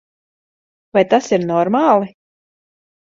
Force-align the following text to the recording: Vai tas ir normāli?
Vai 0.97 1.03
tas 1.13 1.29
ir 1.37 1.45
normāli? 1.53 2.11